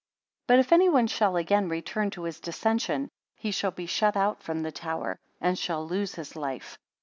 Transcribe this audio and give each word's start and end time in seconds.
63 0.45 0.45
But 0.47 0.59
if 0.59 0.71
any 0.73 0.89
one 0.89 1.05
shall 1.05 1.35
again 1.35 1.69
return 1.69 2.09
to 2.09 2.23
his 2.23 2.39
dissension; 2.39 3.07
he 3.35 3.51
shall 3.51 3.69
be 3.69 3.85
shut 3.85 4.17
out 4.17 4.41
from 4.41 4.63
the 4.63 4.71
tower, 4.71 5.19
and 5.39 5.59
shall 5.59 5.87
lose 5.87 6.15
his 6.15 6.35
life. 6.35 6.79